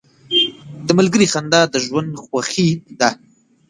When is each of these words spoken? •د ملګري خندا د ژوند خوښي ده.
•د 0.87 0.89
ملګري 0.99 1.27
خندا 1.33 1.61
د 1.73 1.75
ژوند 1.85 2.11
خوښي 2.23 2.69
ده. 2.99 3.09